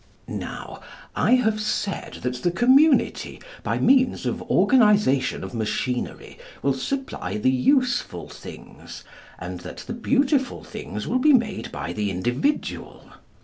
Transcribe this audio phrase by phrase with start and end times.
[0.27, 0.81] Now,
[1.15, 7.51] I have said that the community by means of organisation of machinery will supply the
[7.51, 9.03] useful things,
[9.37, 13.11] and that the beautiful things will be made by the individual.